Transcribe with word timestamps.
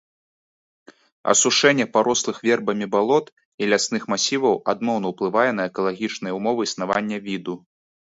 Асушэнне 1.33 1.85
парослых 1.97 2.37
вербамі 2.47 2.89
балот 2.97 3.25
і 3.35 3.63
лясных 3.75 4.03
масіваў 4.15 4.61
адмоўна 4.77 5.05
ўплывае 5.15 5.49
на 5.63 5.71
экалагічныя 5.73 6.33
ўмовы 6.43 6.61
існавання 6.73 7.17
віду. 7.33 7.53